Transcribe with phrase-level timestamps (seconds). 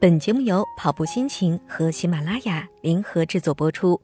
[0.00, 4.00] 本节目由跑步心情和喜马拉雅联合制作播出。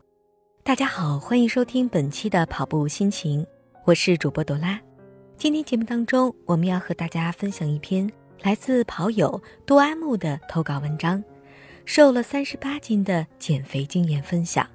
[0.65, 3.47] 大家好，欢迎收听本期的跑步心情，
[3.85, 4.81] 我是主播朵拉。
[5.37, 8.11] 今天节目当中，我们要和大家分享一篇
[8.43, 11.23] 来自跑友杜阿木的投稿文章，
[11.85, 14.69] 瘦了三十八斤的减肥经验分享。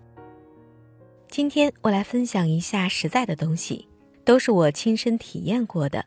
[1.27, 3.86] 今天我来分享一下实在的东西，
[4.23, 6.05] 都是我亲身体验过的，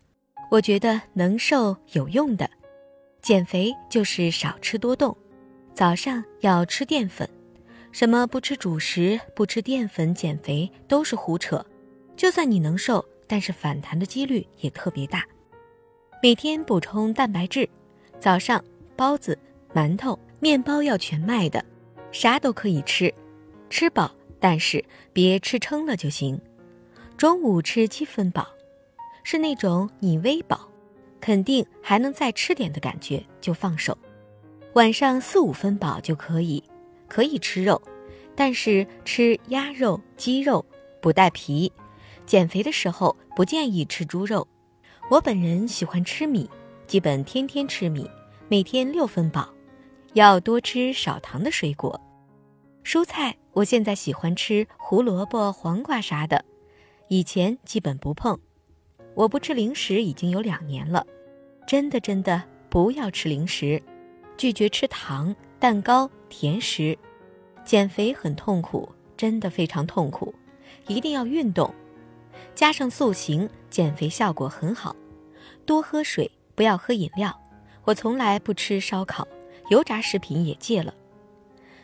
[0.50, 2.48] 我觉得能瘦有用的。
[3.22, 5.16] 减肥就是少吃多动，
[5.72, 7.28] 早上要吃淀粉，
[7.92, 11.64] 什么不吃主食、不吃淀粉减肥都是胡扯。
[12.16, 15.24] 就算你能瘦，但是反弹的几率也特别大。
[16.20, 17.68] 每天补充蛋白质，
[18.18, 18.62] 早上
[18.96, 19.38] 包子、
[19.72, 21.64] 馒头、面包要全麦的，
[22.10, 23.14] 啥都可以吃，
[23.70, 26.40] 吃饱但是别吃撑了就行。
[27.16, 28.48] 中午吃七分饱，
[29.22, 30.68] 是那种你微饱。
[31.22, 33.96] 肯定还能再吃点的感觉就放手，
[34.72, 36.62] 晚上四五分饱就可以，
[37.08, 37.80] 可以吃肉，
[38.34, 40.66] 但是吃鸭肉、鸡肉
[41.00, 41.72] 不带皮。
[42.26, 44.46] 减肥的时候不建议吃猪肉。
[45.08, 46.50] 我本人喜欢吃米，
[46.88, 48.10] 基本天天吃米，
[48.48, 49.48] 每天六分饱，
[50.14, 52.00] 要多吃少糖的水果，
[52.82, 53.36] 蔬菜。
[53.52, 56.44] 我现在喜欢吃胡萝卜、黄瓜啥的，
[57.08, 58.36] 以前基本不碰。
[59.14, 61.06] 我不吃零食已经有两年了，
[61.66, 63.82] 真的真的不要吃零食，
[64.36, 66.96] 拒绝吃糖、蛋糕、甜食。
[67.64, 70.34] 减肥很痛苦，真的非常痛苦，
[70.88, 71.72] 一定要运动，
[72.54, 74.96] 加上塑形，减肥效果很好。
[75.64, 77.40] 多喝水，不要喝饮料。
[77.84, 79.26] 我从来不吃烧烤，
[79.68, 80.92] 油炸食品也戒了。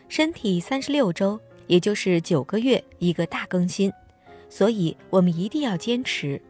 [0.09, 3.91] 身体三十六周，也就是九个月一个大更新，
[4.49, 6.41] 所以我们一定要坚持。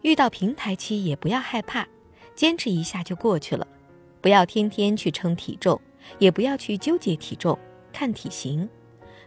[0.00, 1.86] 遇到平台期也不要害怕，
[2.34, 3.66] 坚持一下就过去了。
[4.20, 5.80] 不要天天去称体重，
[6.18, 7.58] 也不要去纠结体重，
[7.92, 8.68] 看体型。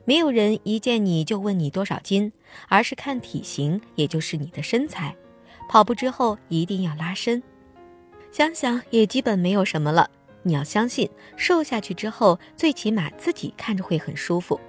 [0.06, 2.32] 没有人一见你就问你多少斤，
[2.68, 5.16] 而是看体型，也就是你的身材。
[5.68, 7.42] 跑步之后一定要拉伸，
[8.32, 10.10] 想想也基本没有什么了。
[10.44, 14.60] 你要相信，瘦下去之后，最起码自己看着会很舒服。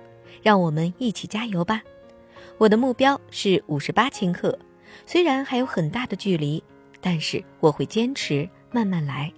[0.42, 1.82] 让我们一起加油吧！
[2.56, 4.58] 我的目标是五十八千克。
[5.04, 6.64] 虽然还有很大的距离，
[7.06, 9.33] 但是我会坚持，慢慢来。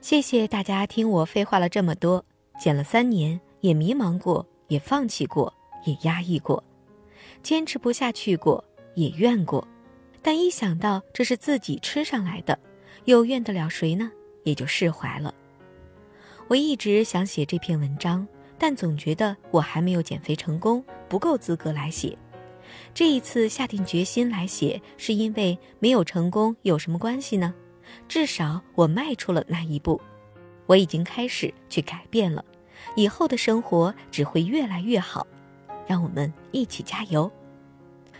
[0.00, 2.24] 谢谢大家听我废话了这么多，
[2.56, 5.52] 减了三年，也迷茫过，也放弃过，
[5.84, 6.62] 也压抑过，
[7.42, 8.62] 坚持不下去过，
[8.94, 9.66] 也怨过。
[10.22, 12.56] 但一想到这是自己吃上来的，
[13.06, 14.08] 又怨得了谁呢？
[14.44, 15.34] 也就释怀了。
[16.46, 18.24] 我一直想写这篇文章，
[18.56, 22.16] 但总觉得我还没有减肥成功，不够资格来写。
[22.94, 27.54] 这一次下定决心来写，是因为没有成功有什么关系呢？
[28.08, 30.00] 至少我迈出了那一步，
[30.66, 32.44] 我已经开始去改变了，
[32.96, 35.26] 以后的生活只会越来越好。
[35.86, 37.30] 让我们一起加油！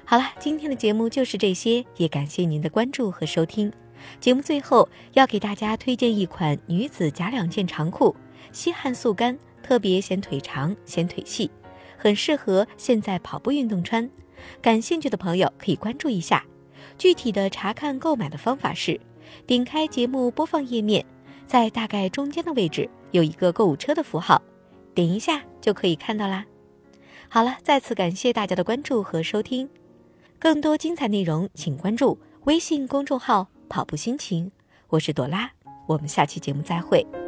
[0.05, 3.73] 好了，今天的节目就是这些，也感谢您的关注和收听。
[4.21, 8.15] 节目最后要给大家推荐一款女子假两件长裤，
[8.51, 11.49] 吸汗速干，特别显腿长、显腿细，
[11.97, 14.11] 很适合现在跑步运动穿。
[14.61, 16.45] 感兴趣的朋友可以关注一下，
[16.99, 19.01] 具体的查看购买的方法是，
[19.47, 21.05] 点开节目播放页面，
[21.47, 24.41] 在大概中间的位置有一个购物车的符号，
[24.95, 26.45] 点一下就可以看到啦。
[27.29, 29.69] 好了，再次感谢大家的关注和收听，
[30.39, 34.53] 更多精彩内容请关注微信公众号“跑步心情”，
[34.89, 35.51] 我是朵拉，
[35.87, 37.22] 我们下期节目再会。